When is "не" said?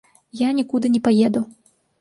0.95-1.03